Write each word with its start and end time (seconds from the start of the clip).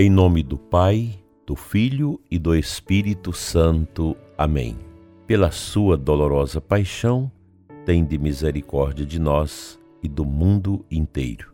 Em 0.00 0.08
nome 0.08 0.44
do 0.44 0.56
Pai, 0.56 1.10
do 1.44 1.56
Filho 1.56 2.20
e 2.30 2.38
do 2.38 2.54
Espírito 2.54 3.32
Santo. 3.32 4.16
Amém. 4.38 4.78
Pela 5.26 5.50
sua 5.50 5.96
dolorosa 5.96 6.60
paixão, 6.60 7.28
de 8.08 8.16
misericórdia 8.16 9.04
de 9.04 9.18
nós 9.18 9.76
e 10.00 10.06
do 10.06 10.24
mundo 10.24 10.86
inteiro. 10.88 11.52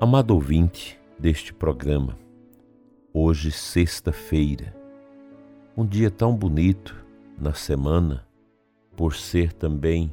Amado 0.00 0.34
ouvinte 0.34 0.98
deste 1.16 1.54
programa, 1.54 2.18
hoje, 3.14 3.52
sexta-feira, 3.52 4.74
um 5.76 5.86
dia 5.86 6.10
tão 6.10 6.34
bonito 6.34 6.96
na 7.38 7.54
semana, 7.54 8.26
por 8.96 9.14
ser 9.14 9.52
também 9.52 10.12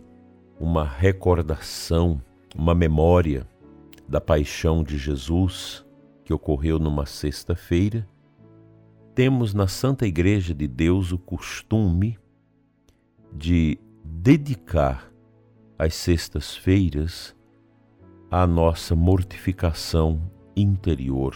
uma 0.59 0.85
recordação, 0.85 2.21
uma 2.55 2.75
memória 2.75 3.47
da 4.07 4.21
paixão 4.21 4.83
de 4.83 4.99
Jesus 4.99 5.83
que 6.29 6.33
ocorreu 6.33 6.77
numa 6.77 7.07
sexta-feira, 7.07 8.07
temos 9.15 9.51
na 9.51 9.67
Santa 9.67 10.05
Igreja 10.05 10.53
de 10.53 10.67
Deus 10.67 11.11
o 11.11 11.17
costume 11.17 12.19
de 13.33 13.79
dedicar 14.03 15.11
as 15.75 15.95
sextas-feiras 15.95 17.35
à 18.29 18.45
nossa 18.45 18.95
mortificação 18.95 20.21
interior. 20.55 21.35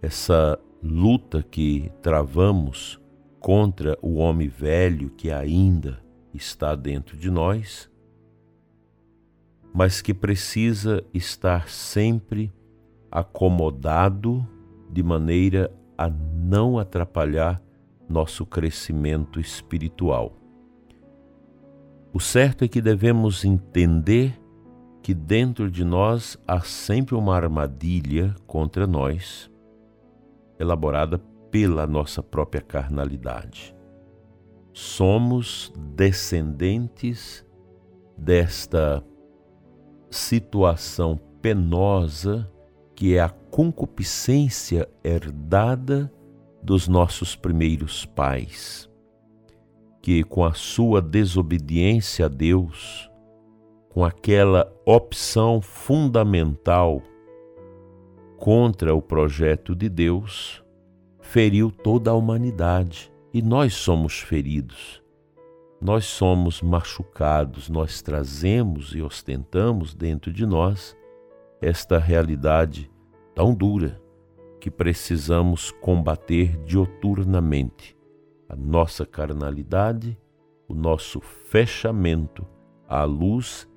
Essa 0.00 0.58
luta 0.82 1.42
que 1.42 1.92
travamos 2.00 2.98
contra 3.38 3.98
o 4.00 4.14
homem 4.14 4.48
velho 4.48 5.10
que 5.10 5.30
ainda 5.30 6.02
está 6.32 6.74
dentro 6.74 7.18
de 7.18 7.30
nós, 7.30 7.90
mas 9.74 10.00
que 10.00 10.14
precisa 10.14 11.04
estar 11.12 11.68
sempre 11.68 12.50
acomodado 13.12 14.46
de 14.90 15.02
maneira 15.02 15.70
a 15.98 16.08
não 16.08 16.78
atrapalhar 16.78 17.62
nosso 18.08 18.46
crescimento 18.46 19.38
espiritual. 19.38 20.32
O 22.12 22.18
certo 22.18 22.64
é 22.64 22.68
que 22.68 22.80
devemos 22.80 23.44
entender 23.44 24.40
que 25.02 25.12
dentro 25.12 25.70
de 25.70 25.84
nós 25.84 26.38
há 26.46 26.60
sempre 26.60 27.14
uma 27.14 27.36
armadilha 27.36 28.34
contra 28.46 28.86
nós, 28.86 29.50
elaborada 30.58 31.18
pela 31.50 31.86
nossa 31.86 32.22
própria 32.22 32.62
carnalidade. 32.62 33.74
Somos 34.72 35.72
descendentes 35.94 37.44
desta 38.16 39.04
situação 40.10 41.18
penosa 41.40 42.50
que 43.02 43.16
é 43.16 43.20
a 43.20 43.28
concupiscência 43.28 44.88
herdada 45.02 46.08
dos 46.62 46.86
nossos 46.86 47.34
primeiros 47.34 48.06
pais, 48.06 48.88
que 50.00 50.22
com 50.22 50.44
a 50.44 50.54
sua 50.54 51.02
desobediência 51.02 52.26
a 52.26 52.28
Deus, 52.28 53.10
com 53.88 54.04
aquela 54.04 54.72
opção 54.86 55.60
fundamental 55.60 57.02
contra 58.36 58.94
o 58.94 59.02
projeto 59.02 59.74
de 59.74 59.88
Deus, 59.88 60.62
feriu 61.20 61.72
toda 61.72 62.12
a 62.12 62.14
humanidade 62.14 63.12
e 63.34 63.42
nós 63.42 63.74
somos 63.74 64.20
feridos. 64.20 65.02
Nós 65.80 66.04
somos 66.04 66.62
machucados, 66.62 67.68
nós 67.68 68.00
trazemos 68.00 68.94
e 68.94 69.02
ostentamos 69.02 69.92
dentro 69.92 70.32
de 70.32 70.46
nós 70.46 70.96
esta 71.60 71.98
realidade 71.98 72.91
tão 73.34 73.54
dura 73.54 74.00
que 74.60 74.70
precisamos 74.70 75.70
combater 75.70 76.56
dioturnamente 76.64 77.96
a 78.48 78.54
nossa 78.54 79.06
carnalidade, 79.06 80.18
o 80.68 80.74
nosso 80.74 81.20
fechamento 81.20 82.46
à 82.86 83.02
luz 83.04 83.68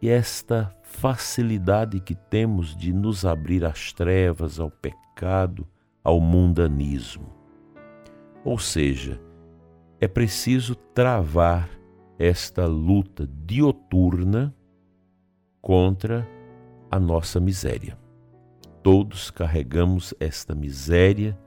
e 0.00 0.08
esta 0.08 0.72
facilidade 0.82 2.00
que 2.00 2.14
temos 2.14 2.76
de 2.76 2.92
nos 2.92 3.24
abrir 3.24 3.64
às 3.64 3.92
trevas, 3.92 4.58
ao 4.58 4.70
pecado, 4.70 5.68
ao 6.02 6.20
mundanismo. 6.20 7.32
Ou 8.44 8.58
seja, 8.58 9.20
é 10.00 10.08
preciso 10.08 10.74
travar 10.74 11.68
esta 12.18 12.66
luta 12.66 13.28
dioturna 13.46 14.54
contra 15.60 16.26
a 16.90 16.98
nossa 16.98 17.38
miséria. 17.38 18.01
Todos 18.82 19.30
carregamos 19.30 20.12
esta 20.18 20.54
miséria, 20.54 21.38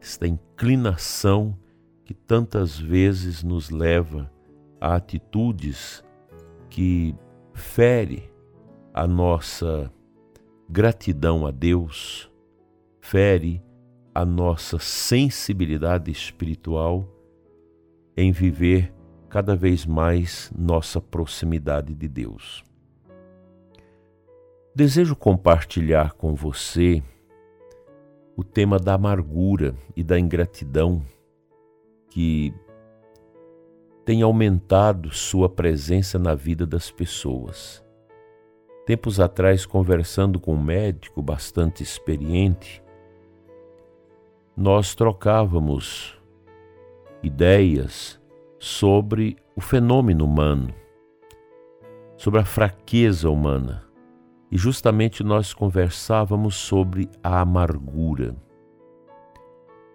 esta 0.00 0.26
inclinação 0.26 1.56
que 2.04 2.12
tantas 2.12 2.78
vezes 2.78 3.44
nos 3.44 3.70
leva 3.70 4.30
a 4.80 4.96
atitudes 4.96 6.02
que 6.68 7.14
fere 7.54 8.32
a 8.92 9.06
nossa 9.06 9.92
gratidão 10.68 11.46
a 11.46 11.52
Deus, 11.52 12.28
fere 13.00 13.62
a 14.12 14.24
nossa 14.24 14.78
sensibilidade 14.78 16.10
espiritual 16.10 17.08
em 18.16 18.32
viver 18.32 18.92
cada 19.28 19.54
vez 19.54 19.86
mais 19.86 20.50
nossa 20.56 21.00
proximidade 21.00 21.94
de 21.94 22.08
Deus. 22.08 22.64
Desejo 24.72 25.16
compartilhar 25.16 26.12
com 26.12 26.32
você 26.32 27.02
o 28.36 28.44
tema 28.44 28.78
da 28.78 28.94
amargura 28.94 29.74
e 29.96 30.04
da 30.04 30.16
ingratidão 30.16 31.02
que 32.08 32.54
tem 34.04 34.22
aumentado 34.22 35.12
sua 35.12 35.48
presença 35.48 36.20
na 36.20 36.36
vida 36.36 36.64
das 36.64 36.88
pessoas. 36.88 37.84
Tempos 38.86 39.18
atrás, 39.18 39.66
conversando 39.66 40.38
com 40.38 40.54
um 40.54 40.62
médico 40.62 41.20
bastante 41.20 41.82
experiente, 41.82 42.80
nós 44.56 44.94
trocávamos 44.94 46.16
ideias 47.24 48.20
sobre 48.56 49.36
o 49.56 49.60
fenômeno 49.60 50.24
humano, 50.24 50.72
sobre 52.16 52.38
a 52.38 52.44
fraqueza 52.44 53.28
humana 53.28 53.89
e 54.50 54.58
justamente 54.58 55.22
nós 55.22 55.54
conversávamos 55.54 56.56
sobre 56.56 57.08
a 57.22 57.40
amargura. 57.40 58.34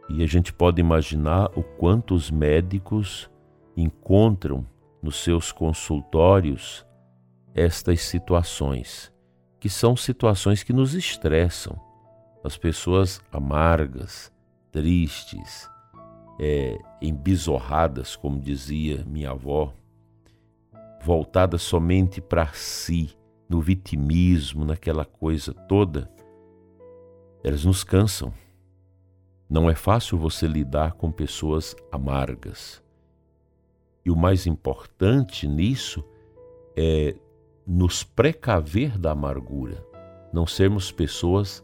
E 0.08 0.24
a 0.24 0.28
gente 0.28 0.54
pode 0.54 0.80
imaginar 0.80 1.50
o 1.58 1.64
quanto 1.64 2.14
os 2.14 2.32
médicos 2.32 3.30
encontram 3.76 4.66
nos 5.02 5.18
seus 5.18 5.52
consultórios 5.52 6.86
estas 7.54 8.02
situações, 8.02 9.12
que 9.60 9.70
são 9.70 9.96
situações 9.96 10.64
que 10.64 10.72
nos 10.72 10.94
estressam. 10.94 11.80
As 12.44 12.58
pessoas 12.58 13.22
amargas, 13.32 14.32
tristes, 14.72 15.70
é, 16.40 16.78
embizorradas, 17.02 18.16
como 18.16 18.40
dizia 18.40 19.04
minha 19.08 19.32
avó, 19.32 19.74
voltadas 21.02 21.62
somente 21.62 22.22
para 22.22 22.48
si, 22.54 23.18
no 23.48 23.62
vitimismo, 23.62 24.66
naquela 24.66 25.06
coisa 25.06 25.54
toda, 25.54 26.10
elas 27.44 27.64
nos 27.64 27.84
cansam. 27.84 28.34
Não 29.50 29.70
é 29.70 29.76
fácil 29.76 30.18
você 30.18 30.48
lidar 30.48 30.94
com 30.94 31.12
pessoas 31.12 31.76
amargas. 31.92 32.84
E 34.04 34.10
o 34.10 34.16
mais 34.16 34.48
importante 34.48 35.48
nisso 35.48 36.04
é 36.76 37.16
nos 37.66 38.04
precaver 38.04 38.98
da 38.98 39.12
amargura, 39.12 39.84
não 40.32 40.46
sermos 40.46 40.92
pessoas 40.92 41.64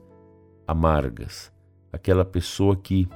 amargas, 0.67 1.51
aquela 1.91 2.25
pessoa 2.25 2.75
que 2.75 3.07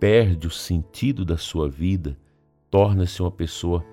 perde 0.00 0.46
o 0.46 0.50
sentido 0.50 1.24
da 1.24 1.36
sua 1.36 1.68
vida, 1.68 2.18
torna-se 2.70 3.22
uma 3.22 3.30
pessoa 3.30 3.84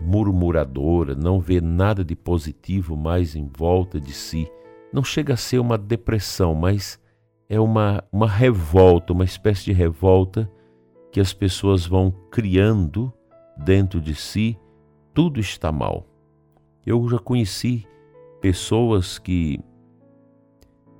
murmuradora, 0.00 1.14
não 1.14 1.40
vê 1.40 1.60
nada 1.60 2.04
de 2.04 2.14
positivo 2.14 2.96
mais 2.96 3.34
em 3.34 3.48
volta 3.56 4.00
de 4.00 4.12
si. 4.12 4.50
Não 4.92 5.02
chega 5.02 5.34
a 5.34 5.36
ser 5.36 5.58
uma 5.58 5.78
depressão, 5.78 6.54
mas 6.54 7.00
é 7.48 7.58
uma, 7.58 8.02
uma 8.12 8.28
revolta, 8.28 9.12
uma 9.12 9.24
espécie 9.24 9.64
de 9.64 9.72
revolta 9.72 10.50
que 11.10 11.20
as 11.20 11.32
pessoas 11.32 11.86
vão 11.86 12.10
criando 12.30 13.12
dentro 13.56 14.00
de 14.00 14.14
si. 14.14 14.58
Tudo 15.12 15.40
está 15.40 15.70
mal. 15.70 16.06
Eu 16.84 17.08
já 17.08 17.18
conheci 17.18 17.86
pessoas 18.40 19.18
que 19.18 19.58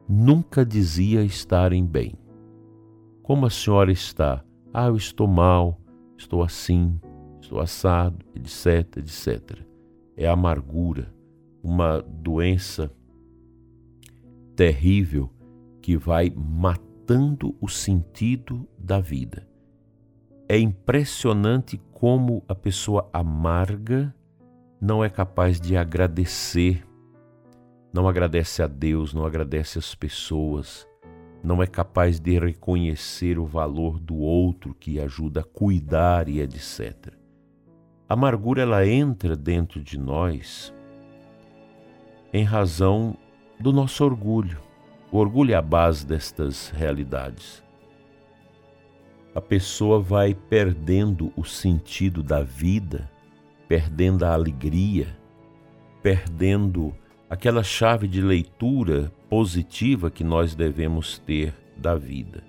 nunca 0.08 0.64
dizia 0.64 1.22
estarem 1.22 1.84
bem. 1.84 2.14
Como 3.22 3.46
a 3.46 3.50
senhora 3.50 3.90
está? 3.90 4.44
Ah, 4.72 4.86
eu 4.86 4.96
estou 4.96 5.26
mal, 5.26 5.80
estou 6.16 6.42
assim, 6.42 6.98
assado, 7.60 8.24
etc, 8.34 8.98
etc. 8.98 9.60
É 10.16 10.26
a 10.26 10.32
amargura, 10.32 11.12
uma 11.62 12.00
doença 12.00 12.90
terrível 14.54 15.30
que 15.82 15.96
vai 15.96 16.32
matando 16.34 17.54
o 17.60 17.68
sentido 17.68 18.66
da 18.78 19.00
vida. 19.00 19.46
É 20.48 20.58
impressionante 20.58 21.80
como 21.92 22.44
a 22.48 22.54
pessoa 22.54 23.08
amarga 23.12 24.14
não 24.80 25.02
é 25.02 25.08
capaz 25.08 25.58
de 25.58 25.76
agradecer, 25.76 26.86
não 27.92 28.06
agradece 28.06 28.62
a 28.62 28.66
Deus, 28.66 29.14
não 29.14 29.24
agradece 29.24 29.78
as 29.78 29.94
pessoas, 29.94 30.86
não 31.42 31.62
é 31.62 31.66
capaz 31.66 32.20
de 32.20 32.38
reconhecer 32.38 33.38
o 33.38 33.46
valor 33.46 33.98
do 33.98 34.16
outro 34.16 34.74
que 34.74 35.00
ajuda 35.00 35.40
a 35.40 35.44
cuidar 35.44 36.28
e 36.28 36.40
etc. 36.40 37.14
A 38.08 38.14
amargura 38.14 38.62
ela 38.62 38.86
entra 38.86 39.34
dentro 39.34 39.82
de 39.82 39.98
nós 39.98 40.74
em 42.32 42.44
razão 42.44 43.16
do 43.58 43.72
nosso 43.72 44.04
orgulho. 44.04 44.58
O 45.10 45.18
orgulho 45.18 45.52
é 45.52 45.54
a 45.54 45.62
base 45.62 46.06
destas 46.06 46.68
realidades. 46.70 47.62
A 49.34 49.40
pessoa 49.40 50.00
vai 50.00 50.34
perdendo 50.34 51.32
o 51.36 51.44
sentido 51.44 52.22
da 52.22 52.42
vida, 52.42 53.10
perdendo 53.66 54.24
a 54.24 54.32
alegria, 54.32 55.16
perdendo 56.02 56.94
aquela 57.30 57.62
chave 57.62 58.06
de 58.06 58.20
leitura 58.20 59.10
positiva 59.28 60.10
que 60.10 60.22
nós 60.22 60.54
devemos 60.54 61.18
ter 61.18 61.54
da 61.76 61.94
vida. 61.94 62.44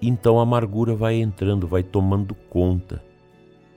Então 0.00 0.38
a 0.38 0.42
amargura 0.42 0.94
vai 0.94 1.14
entrando, 1.14 1.66
vai 1.66 1.82
tomando 1.82 2.34
conta. 2.34 3.02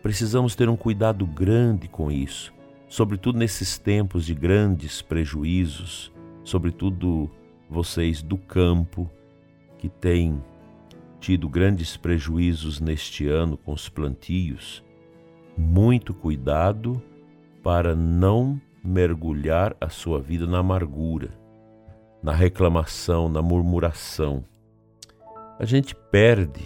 Precisamos 0.05 0.53
ter 0.53 0.69
um 0.69 0.75
cuidado 0.75 1.25
grande 1.25 1.87
com 1.87 2.11
isso, 2.11 2.53
sobretudo 2.87 3.39
nesses 3.39 3.79
tempos 3.79 4.23
de 4.23 4.35
grandes 4.35 5.01
prejuízos 5.01 6.13
sobretudo 6.45 7.29
vocês 7.67 8.21
do 8.21 8.37
campo 8.37 9.09
que 9.79 9.89
têm 9.89 10.41
tido 11.19 11.49
grandes 11.49 11.97
prejuízos 11.97 12.79
neste 12.79 13.27
ano 13.27 13.57
com 13.57 13.73
os 13.73 13.89
plantios, 13.89 14.83
muito 15.57 16.13
cuidado 16.13 17.01
para 17.63 17.95
não 17.95 18.61
mergulhar 18.83 19.75
a 19.81 19.89
sua 19.89 20.21
vida 20.21 20.45
na 20.45 20.59
amargura, 20.59 21.31
na 22.21 22.31
reclamação, 22.31 23.27
na 23.27 23.41
murmuração. 23.41 24.45
A 25.57 25.65
gente 25.65 25.95
perde 25.95 26.63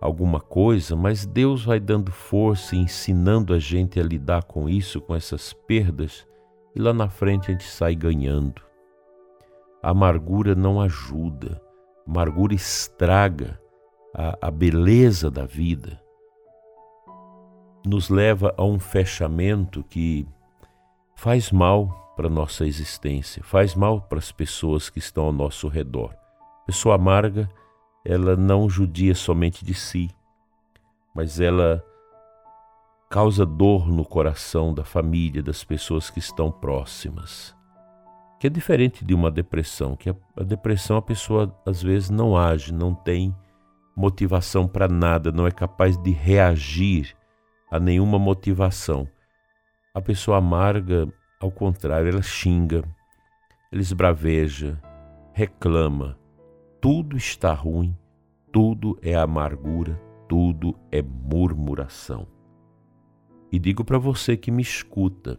alguma 0.00 0.40
coisa, 0.40 0.94
mas 0.94 1.26
Deus 1.26 1.64
vai 1.64 1.80
dando 1.80 2.12
força 2.12 2.76
e 2.76 2.78
ensinando 2.78 3.52
a 3.52 3.58
gente 3.58 3.98
a 3.98 4.02
lidar 4.02 4.44
com 4.44 4.68
isso, 4.68 5.00
com 5.00 5.14
essas 5.14 5.52
perdas, 5.52 6.26
e 6.74 6.80
lá 6.80 6.92
na 6.92 7.08
frente 7.08 7.48
a 7.48 7.52
gente 7.52 7.64
sai 7.64 7.94
ganhando. 7.94 8.62
A 9.82 9.90
amargura 9.90 10.54
não 10.54 10.80
ajuda, 10.80 11.60
a 12.06 12.10
amargura 12.10 12.54
estraga 12.54 13.60
a, 14.14 14.48
a 14.48 14.50
beleza 14.50 15.30
da 15.30 15.44
vida, 15.44 16.00
nos 17.84 18.08
leva 18.08 18.54
a 18.56 18.64
um 18.64 18.78
fechamento 18.78 19.82
que 19.84 20.26
faz 21.16 21.50
mal 21.50 22.12
para 22.16 22.28
nossa 22.28 22.66
existência, 22.66 23.42
faz 23.42 23.74
mal 23.74 24.00
para 24.00 24.18
as 24.18 24.32
pessoas 24.32 24.90
que 24.90 24.98
estão 24.98 25.24
ao 25.24 25.32
nosso 25.32 25.68
redor. 25.68 26.14
Pessoa 26.66 26.96
amarga, 26.96 27.48
ela 28.08 28.34
não 28.34 28.68
judia 28.68 29.14
somente 29.14 29.64
de 29.64 29.74
si, 29.74 30.10
mas 31.14 31.38
ela 31.38 31.84
causa 33.08 33.46
dor 33.46 33.88
no 33.88 34.04
coração 34.04 34.74
da 34.74 34.84
família, 34.84 35.42
das 35.42 35.62
pessoas 35.62 36.10
que 36.10 36.18
estão 36.18 36.50
próximas 36.50 37.56
que 38.38 38.46
é 38.46 38.50
diferente 38.50 39.04
de 39.04 39.14
uma 39.14 39.30
depressão, 39.30 39.96
que 39.96 40.08
a, 40.08 40.14
a 40.36 40.44
depressão 40.44 40.96
a 40.96 41.02
pessoa 41.02 41.54
às 41.66 41.82
vezes 41.82 42.08
não 42.08 42.36
age, 42.36 42.72
não 42.72 42.94
tem 42.94 43.34
motivação 43.96 44.68
para 44.68 44.86
nada, 44.86 45.32
não 45.32 45.46
é 45.46 45.50
capaz 45.50 45.98
de 45.98 46.12
reagir 46.12 47.16
a 47.70 47.80
nenhuma 47.80 48.18
motivação. 48.18 49.08
A 49.92 50.00
pessoa 50.00 50.38
amarga, 50.38 51.12
ao 51.40 51.50
contrário, 51.50 52.08
ela 52.08 52.22
xinga, 52.22 52.84
ela 53.72 53.80
esbraveja, 53.80 54.80
reclama. 55.32 56.16
Tudo 56.90 57.18
está 57.18 57.52
ruim, 57.52 57.94
tudo 58.50 58.98
é 59.02 59.14
amargura, 59.14 60.00
tudo 60.26 60.74
é 60.90 61.02
murmuração. 61.02 62.26
E 63.52 63.58
digo 63.58 63.84
para 63.84 63.98
você 63.98 64.38
que 64.38 64.50
me 64.50 64.62
escuta, 64.62 65.38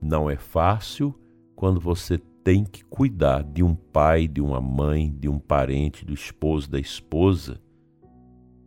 não 0.00 0.30
é 0.30 0.38
fácil 0.38 1.14
quando 1.54 1.78
você 1.78 2.16
tem 2.42 2.64
que 2.64 2.82
cuidar 2.86 3.44
de 3.44 3.62
um 3.62 3.74
pai, 3.74 4.26
de 4.26 4.40
uma 4.40 4.62
mãe, 4.62 5.14
de 5.14 5.28
um 5.28 5.38
parente, 5.38 6.06
do 6.06 6.14
esposo, 6.14 6.70
da 6.70 6.80
esposa, 6.80 7.60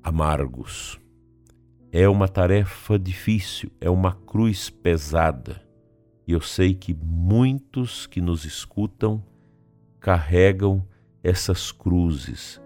amargos. 0.04 1.02
É 1.92 2.08
uma 2.08 2.28
tarefa 2.28 3.00
difícil, 3.00 3.72
é 3.82 3.90
uma 3.90 4.14
cruz 4.14 4.70
pesada. 4.70 5.60
E 6.28 6.34
eu 6.34 6.42
sei 6.42 6.76
que 6.76 6.94
muitos 6.94 8.06
que 8.06 8.22
nos 8.22 8.46
escutam 8.46 9.24
carregam 10.00 10.86
essas 11.24 11.72
cruzes, 11.72 12.62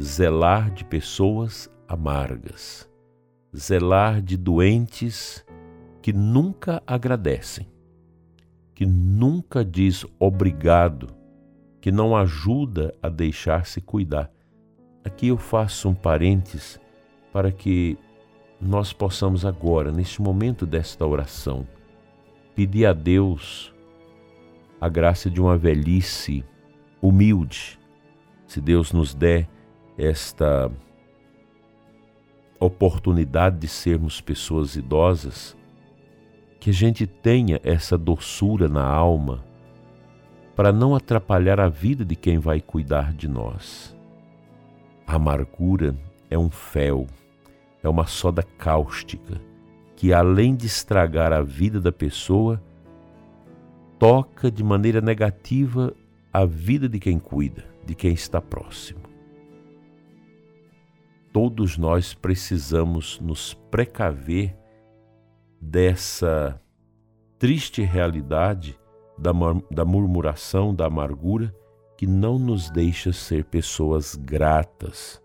zelar 0.00 0.70
de 0.70 0.84
pessoas 0.84 1.70
amargas, 1.86 2.88
zelar 3.56 4.20
de 4.22 4.36
doentes 4.36 5.44
que 6.02 6.12
nunca 6.12 6.82
agradecem 6.86 7.70
que 8.80 8.86
nunca 8.86 9.62
diz 9.62 10.06
obrigado, 10.18 11.08
que 11.82 11.92
não 11.92 12.16
ajuda 12.16 12.94
a 13.02 13.10
deixar-se 13.10 13.78
cuidar. 13.78 14.32
Aqui 15.04 15.28
eu 15.28 15.36
faço 15.36 15.90
um 15.90 15.94
parênteses 15.94 16.80
para 17.30 17.52
que 17.52 17.98
nós 18.58 18.90
possamos 18.90 19.44
agora, 19.44 19.92
neste 19.92 20.22
momento 20.22 20.64
desta 20.64 21.06
oração, 21.06 21.68
pedir 22.54 22.86
a 22.86 22.94
Deus 22.94 23.70
a 24.80 24.88
graça 24.88 25.28
de 25.28 25.42
uma 25.42 25.58
velhice 25.58 26.42
humilde. 27.02 27.78
Se 28.50 28.60
Deus 28.60 28.92
nos 28.92 29.14
der 29.14 29.48
esta 29.96 30.68
oportunidade 32.58 33.60
de 33.60 33.68
sermos 33.68 34.20
pessoas 34.20 34.74
idosas, 34.74 35.56
que 36.58 36.70
a 36.70 36.72
gente 36.72 37.06
tenha 37.06 37.60
essa 37.62 37.96
doçura 37.96 38.68
na 38.68 38.84
alma 38.84 39.44
para 40.56 40.72
não 40.72 40.96
atrapalhar 40.96 41.60
a 41.60 41.68
vida 41.68 42.04
de 42.04 42.16
quem 42.16 42.40
vai 42.40 42.60
cuidar 42.60 43.12
de 43.12 43.28
nós. 43.28 43.96
A 45.06 45.14
amargura 45.14 45.94
é 46.28 46.36
um 46.36 46.50
fel, 46.50 47.06
é 47.84 47.88
uma 47.88 48.08
soda 48.08 48.42
cáustica 48.42 49.40
que, 49.94 50.12
além 50.12 50.56
de 50.56 50.66
estragar 50.66 51.32
a 51.32 51.40
vida 51.40 51.80
da 51.80 51.92
pessoa, 51.92 52.60
toca 53.96 54.50
de 54.50 54.64
maneira 54.64 55.00
negativa 55.00 55.94
a 56.32 56.44
vida 56.44 56.88
de 56.88 56.98
quem 56.98 57.16
cuida, 57.16 57.69
de 57.84 57.94
quem 57.94 58.12
está 58.12 58.40
próximo. 58.40 59.00
Todos 61.32 61.78
nós 61.78 62.12
precisamos 62.12 63.20
nos 63.20 63.54
precaver 63.70 64.56
dessa 65.60 66.60
triste 67.38 67.82
realidade 67.82 68.78
da, 69.16 69.30
da 69.70 69.84
murmuração, 69.84 70.74
da 70.74 70.86
amargura, 70.86 71.54
que 71.96 72.06
não 72.06 72.38
nos 72.38 72.70
deixa 72.70 73.12
ser 73.12 73.44
pessoas 73.44 74.16
gratas, 74.16 75.22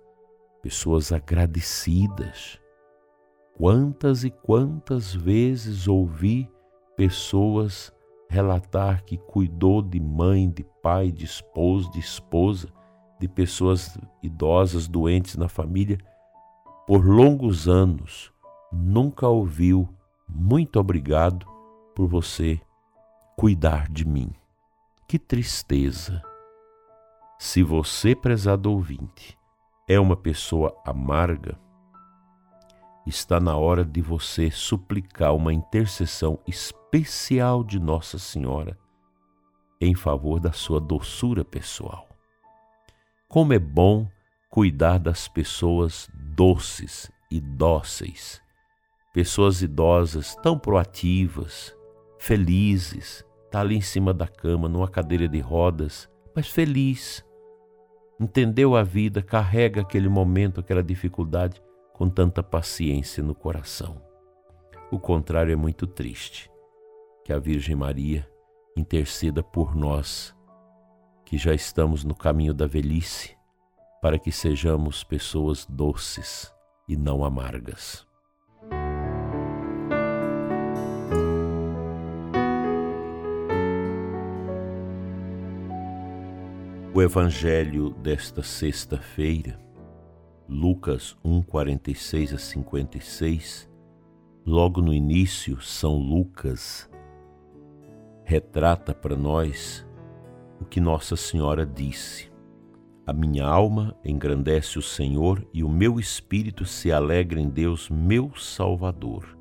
pessoas 0.62 1.12
agradecidas. 1.12 2.60
Quantas 3.58 4.26
e 4.26 4.30
quantas 4.30 5.14
vezes 5.16 5.88
ouvi 5.88 6.52
pessoas 6.98 7.95
relatar 8.30 9.04
que 9.04 9.18
cuidou 9.18 9.82
de 9.82 10.00
mãe, 10.00 10.50
de 10.50 10.64
pai, 10.82 11.12
de 11.12 11.26
esposo, 11.26 11.92
de 11.92 12.00
esposa, 12.00 12.68
de 13.20 13.28
pessoas 13.28 13.98
idosas, 14.22 14.88
doentes 14.88 15.38
na 15.38 15.48
família, 15.48 15.98
por 16.86 17.06
longos 17.06 17.68
anos, 17.68 18.32
nunca 18.72 19.28
ouviu 19.28 19.88
muito 20.28 20.80
obrigado 20.80 21.46
por 21.96 22.08
você 22.08 22.60
cuidar 23.38 23.90
de 23.90 24.06
mim. 24.06 24.32
Que 25.08 25.18
tristeza! 25.18 26.22
Se 27.38 27.62
você, 27.64 28.16
prezado 28.16 28.72
ouvinte, 28.72 29.38
é 29.88 30.00
uma 30.00 30.16
pessoa 30.16 30.76
amarga, 30.86 31.60
está 33.06 33.40
na 33.40 33.56
hora 33.56 33.84
de 33.84 34.02
você 34.02 34.50
suplicar 34.50 35.36
uma 35.36 35.54
intercessão 35.54 36.40
especial 36.48 37.64
de 37.64 37.80
Nossa 37.80 38.18
Senhora 38.18 38.78
em 39.80 39.94
favor 39.94 40.40
da 40.40 40.52
sua 40.52 40.80
doçura 40.80 41.44
pessoal. 41.44 42.08
Como 43.28 43.54
é 43.54 43.60
bom 43.60 44.08
cuidar 44.50 44.98
das 44.98 45.28
pessoas 45.28 46.10
doces 46.14 47.12
e 47.30 47.40
dóceis 47.40 48.42
pessoas 49.16 49.62
idosas 49.62 50.36
tão 50.44 50.60
proativas, 50.60 51.74
felizes, 52.20 53.26
tá 53.50 53.62
ali 53.62 53.78
em 53.78 53.82
cima 53.82 54.14
da 54.14 54.28
cama, 54.28 54.68
numa 54.68 54.90
cadeira 54.90 55.26
de 55.26 55.40
rodas, 55.40 56.10
mas 56.36 56.50
feliz. 56.50 57.24
Entendeu 58.20 58.76
a 58.76 58.84
vida, 58.84 59.22
carrega 59.22 59.80
aquele 59.80 60.10
momento, 60.10 60.60
aquela 60.60 60.84
dificuldade 60.84 61.62
com 61.96 62.10
tanta 62.10 62.44
paciência 62.44 63.24
no 63.24 63.34
coração. 63.34 64.02
O 64.92 65.00
contrário 65.00 65.54
é 65.54 65.56
muito 65.56 65.88
triste. 65.88 66.52
Que 67.24 67.32
a 67.32 67.40
Virgem 67.40 67.74
Maria 67.74 68.30
interceda 68.76 69.42
por 69.42 69.74
nós, 69.74 70.36
que 71.24 71.38
já 71.38 71.54
estamos 71.54 72.04
no 72.04 72.14
caminho 72.14 72.54
da 72.54 72.68
velhice, 72.68 73.36
para 74.02 74.20
que 74.20 74.30
sejamos 74.30 75.06
pessoas 75.06 75.66
doces 75.66 76.54
e 76.86 76.98
não 76.98 77.24
amargas. 77.24 78.06
O 86.94 87.02
Evangelho 87.02 87.92
desta 87.92 88.44
sexta-feira, 88.44 89.58
Lucas 90.48 91.18
1, 91.24 91.42
46 91.42 92.34
a 92.36 92.38
56, 92.38 93.68
logo 94.46 94.80
no 94.80 94.94
início, 94.94 95.60
São 95.60 95.98
Lucas 95.98 96.88
retrata 98.24 98.94
para 98.94 99.16
nós 99.16 99.84
o 100.62 100.66
que 100.66 100.80
Nossa 100.80 101.16
Senhora 101.16 101.66
disse. 101.66 102.32
A 103.08 103.12
minha 103.12 103.44
alma 103.44 103.98
engrandece 104.06 104.78
o 104.78 104.84
Senhor 104.84 105.44
e 105.52 105.64
o 105.64 105.70
meu 105.70 106.00
espírito 106.00 106.64
se 106.64 106.92
alegra 106.92 107.40
em 107.40 107.50
Deus, 107.50 107.90
meu 107.90 108.32
Salvador, 108.36 109.36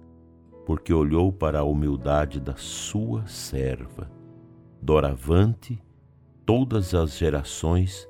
porque 0.64 0.92
olhou 0.92 1.30
para 1.30 1.58
a 1.58 1.64
humildade 1.64 2.40
da 2.40 2.56
sua 2.56 3.26
serva. 3.26 4.10
Doravante, 4.80 5.78
todas 6.46 6.94
as 6.94 7.18
gerações 7.18 8.08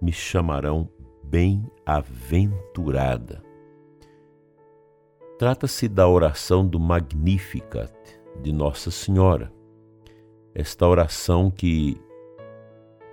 me 0.00 0.12
chamarão 0.12 0.88
bem-aventurada. 1.30 3.42
Trata-se 5.38 5.86
da 5.88 6.08
oração 6.08 6.66
do 6.66 6.80
Magnificat 6.80 7.92
de 8.42 8.52
Nossa 8.52 8.90
Senhora. 8.90 9.52
Esta 10.54 10.88
oração 10.88 11.50
que, 11.50 12.00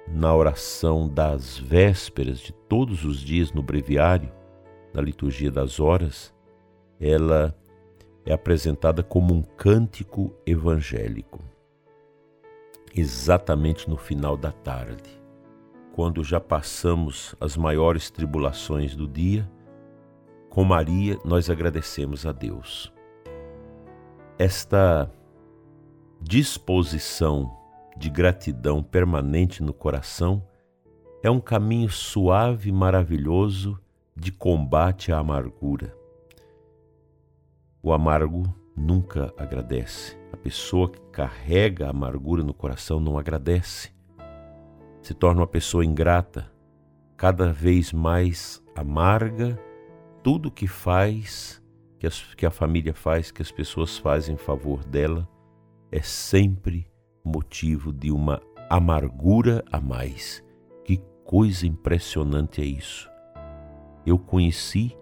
na 0.08 0.36
oração 0.36 1.08
das 1.08 1.58
vésperas 1.58 2.40
de 2.40 2.52
todos 2.52 3.06
os 3.06 3.20
dias 3.20 3.52
no 3.52 3.62
breviário, 3.62 4.32
na 4.94 5.02
liturgia 5.02 5.52
das 5.52 5.80
horas, 5.80 6.34
ela 7.00 7.56
é 8.26 8.34
apresentada 8.34 9.04
como 9.04 9.32
um 9.34 9.44
cântico 9.44 10.34
evangélico 10.46 11.40
exatamente 12.96 13.90
no 13.90 13.98
final 13.98 14.36
da 14.36 14.52
tarde, 14.52 15.17
quando 15.98 16.24
já 16.24 16.40
passamos 16.40 17.34
as 17.42 17.58
maiores 17.58 18.12
tribulações 18.12 18.96
do 18.96 19.08
dia, 19.08 19.50
com 20.48 20.64
Maria 20.64 21.18
nós 21.26 21.50
agradecemos 21.50 22.24
a 22.24 22.32
Deus. 22.32 22.94
Esta 24.38 25.12
disposição 26.22 27.52
de 27.98 28.12
gratidão 28.12 28.84
permanente 28.84 29.64
no 29.64 29.74
coração 29.74 30.48
é 31.24 31.32
um 31.32 31.40
caminho 31.40 31.90
suave 31.90 32.70
e 32.70 32.72
maravilhoso 32.72 33.80
de 34.16 34.32
combate 34.32 35.12
à 35.12 35.18
amargura. 35.18 35.98
O 37.82 37.92
amargo 37.92 38.44
nunca 38.76 39.34
agradece. 39.36 40.16
A 40.32 40.38
pessoa 40.38 40.92
que 40.92 41.02
carrega 41.12 41.88
a 41.88 41.90
amargura 41.90 42.44
no 42.44 42.54
coração 42.54 43.00
não 43.00 43.18
agradece. 43.18 43.97
Se 45.08 45.14
torna 45.14 45.40
uma 45.40 45.48
pessoa 45.48 45.86
ingrata, 45.86 46.52
cada 47.16 47.54
vez 47.54 47.94
mais 47.94 48.62
amarga 48.76 49.58
tudo 50.22 50.52
que 50.52 50.68
faz, 50.68 51.64
que, 51.98 52.06
as, 52.06 52.36
que 52.36 52.46
a 52.46 52.52
família 52.52 52.94
faz, 52.94 53.32
que 53.32 53.42
as 53.42 53.50
pessoas 53.50 53.98
fazem 53.98 54.36
em 54.36 54.38
favor 54.38 54.84
dela, 54.84 55.26
é 55.94 56.02
sempre 56.02 56.92
motivo 57.24 57.94
de 57.94 58.12
uma 58.12 58.42
amargura 58.70 59.64
a 59.72 59.80
mais. 59.80 60.44
Que 60.84 60.98
coisa 61.24 61.66
impressionante 61.66 62.62
é 62.62 62.66
isso. 62.66 63.10
Eu 64.06 64.20
conheci 64.20 64.94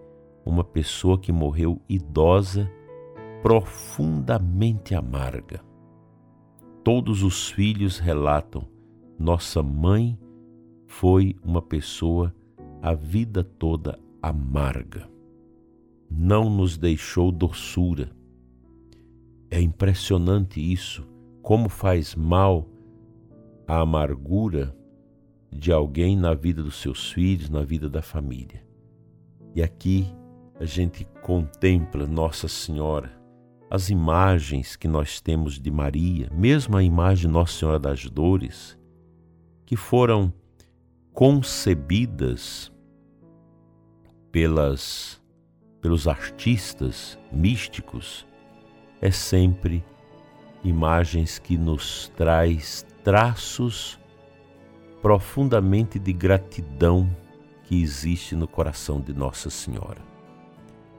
uma 0.44 0.62
pessoa 0.62 1.18
que 1.18 1.32
morreu 1.32 1.82
idosa 1.88 2.70
profundamente 3.42 4.94
amarga. 4.94 5.64
Todos 6.84 7.24
os 7.24 7.50
filhos 7.50 7.98
relatam: 7.98 8.75
nossa 9.18 9.62
mãe 9.62 10.18
foi 10.86 11.36
uma 11.42 11.62
pessoa 11.62 12.34
a 12.82 12.94
vida 12.94 13.42
toda 13.42 13.98
amarga. 14.22 15.08
Não 16.10 16.48
nos 16.48 16.76
deixou 16.76 17.32
doçura. 17.32 18.10
É 19.50 19.60
impressionante 19.60 20.60
isso, 20.60 21.06
como 21.42 21.68
faz 21.68 22.14
mal 22.14 22.68
a 23.66 23.80
amargura 23.80 24.76
de 25.50 25.72
alguém 25.72 26.16
na 26.16 26.34
vida 26.34 26.62
dos 26.62 26.76
seus 26.76 27.10
filhos, 27.10 27.48
na 27.48 27.62
vida 27.62 27.88
da 27.88 28.02
família. 28.02 28.64
E 29.54 29.62
aqui 29.62 30.06
a 30.60 30.64
gente 30.64 31.04
contempla 31.22 32.06
Nossa 32.06 32.48
Senhora 32.48 33.16
as 33.68 33.90
imagens 33.90 34.76
que 34.76 34.86
nós 34.86 35.20
temos 35.20 35.58
de 35.58 35.70
Maria, 35.70 36.30
mesmo 36.32 36.76
a 36.76 36.82
imagem 36.82 37.26
de 37.26 37.32
Nossa 37.32 37.58
Senhora 37.58 37.78
das 37.78 38.08
Dores, 38.08 38.78
que 39.66 39.76
foram 39.76 40.32
concebidas 41.12 42.72
pelas 44.30 45.20
pelos 45.80 46.08
artistas 46.08 47.16
místicos, 47.30 48.26
é 49.00 49.10
sempre 49.10 49.84
imagens 50.64 51.38
que 51.38 51.56
nos 51.56 52.08
traz 52.16 52.84
traços 53.04 53.96
profundamente 55.00 55.96
de 55.98 56.12
gratidão 56.12 57.08
que 57.64 57.80
existe 57.80 58.34
no 58.34 58.48
coração 58.48 59.00
de 59.00 59.14
Nossa 59.14 59.48
Senhora. 59.48 60.00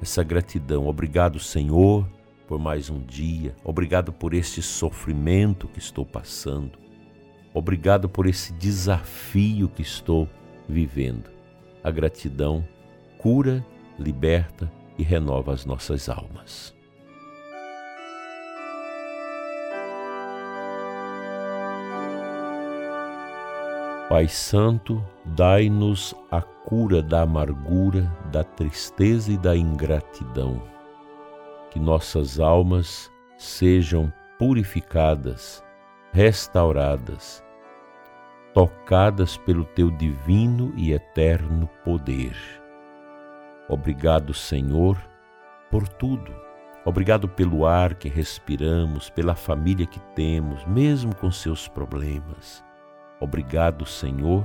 Essa 0.02 0.24
gratidão, 0.24 0.88
obrigado 0.88 1.38
Senhor, 1.38 2.08
por 2.48 2.58
mais 2.60 2.90
um 2.90 3.02
dia. 3.02 3.54
Obrigado 3.64 4.14
por 4.14 4.34
este 4.34 4.62
sofrimento 4.62 5.68
que 5.68 5.80
estou 5.80 6.06
passando. 6.06 6.87
Obrigado 7.58 8.08
por 8.08 8.28
esse 8.28 8.54
desafio 8.54 9.68
que 9.68 9.82
estou 9.82 10.30
vivendo. 10.70 11.30
A 11.84 11.90
gratidão 11.90 12.64
cura, 13.18 13.66
liberta 13.98 14.72
e 14.98 15.04
renova 15.04 15.54
as 15.54 15.66
nossas 15.66 16.08
almas. 16.08 16.76
Pai 24.08 24.28
Santo, 24.28 25.04
dai-nos 25.26 26.14
a 26.30 26.42
cura 26.42 27.02
da 27.02 27.24
amargura, 27.24 28.04
da 28.32 28.44
tristeza 28.44 29.32
e 29.32 29.38
da 29.38 29.58
ingratidão 29.58 30.62
que 31.72 31.80
nossas 31.80 32.40
almas 32.40 33.12
sejam 33.38 34.12
purificadas, 34.40 35.64
restauradas, 36.14 37.44
tocadas 38.58 39.38
pelo 39.38 39.64
teu 39.64 39.92
divino 39.92 40.74
e 40.76 40.92
eterno 40.92 41.70
poder. 41.86 42.36
Obrigado, 43.70 44.34
Senhor, 44.34 44.98
por 45.70 45.88
tudo. 45.88 46.34
Obrigado 46.84 47.30
pelo 47.30 47.68
ar 47.68 47.94
que 47.94 48.10
respiramos, 48.10 49.12
pela 49.12 49.36
família 49.36 49.86
que 49.86 50.00
temos, 50.16 50.66
mesmo 50.66 51.16
com 51.16 51.30
seus 51.30 51.68
problemas. 51.68 52.66
Obrigado, 53.20 53.86
Senhor, 53.86 54.44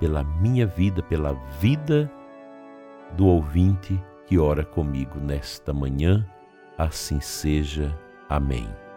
pela 0.00 0.24
minha 0.24 0.66
vida, 0.66 1.02
pela 1.02 1.34
vida 1.60 2.10
do 3.12 3.26
ouvinte 3.26 4.02
que 4.24 4.38
ora 4.38 4.64
comigo 4.64 5.20
nesta 5.20 5.74
manhã 5.74 6.26
assim 6.78 7.20
seja. 7.20 7.94
Amém. 8.26 8.87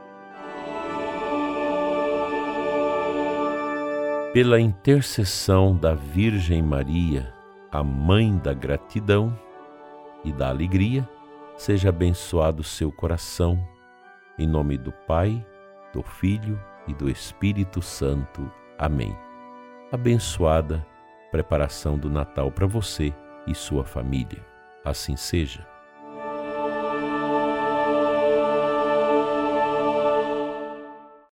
Pela 4.33 4.61
intercessão 4.61 5.75
da 5.75 5.93
Virgem 5.93 6.63
Maria, 6.63 7.33
a 7.69 7.83
Mãe 7.83 8.37
da 8.37 8.53
gratidão 8.53 9.37
e 10.23 10.31
da 10.31 10.47
alegria, 10.47 11.07
seja 11.57 11.89
abençoado 11.89 12.63
seu 12.63 12.93
coração, 12.93 13.61
em 14.39 14.47
nome 14.47 14.77
do 14.77 14.93
Pai, 15.05 15.45
do 15.91 16.01
Filho 16.01 16.57
e 16.87 16.93
do 16.93 17.09
Espírito 17.09 17.81
Santo. 17.81 18.49
Amém. 18.77 19.13
Abençoada 19.91 20.87
preparação 21.29 21.97
do 21.97 22.09
Natal 22.09 22.49
para 22.51 22.65
você 22.65 23.13
e 23.45 23.53
sua 23.53 23.83
família. 23.83 24.45
Assim 24.85 25.17
seja. 25.17 25.70